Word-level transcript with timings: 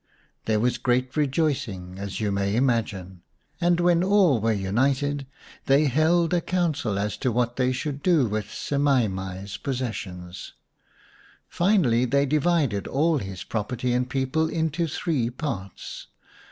There 0.45 0.59
was 0.59 0.79
great 0.79 1.15
rejoicing, 1.15 1.99
as 1.99 2.19
you 2.19 2.31
may 2.31 2.55
imagine, 2.55 3.21
and 3.61 3.79
when 3.79 4.03
all 4.03 4.41
were 4.41 4.51
united 4.51 5.27
they 5.67 5.85
held 5.85 6.33
a 6.33 6.41
council 6.41 6.97
as 6.97 7.15
to 7.17 7.31
what 7.31 7.55
they 7.55 7.71
should 7.71 8.01
do 8.01 8.25
with 8.25 8.45
Semai 8.47 9.07
mai's 9.07 9.57
possessions. 9.57 10.53
Finally, 11.47 12.05
they 12.05 12.25
divided 12.25 12.87
all 12.87 13.19
his 13.19 13.43
property 13.43 13.93
and 13.93 14.09
people 14.09 14.49
into 14.49 14.87
three 14.87 15.29
parts. 15.29 16.07